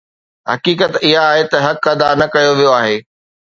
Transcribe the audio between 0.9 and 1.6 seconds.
اها آهي ته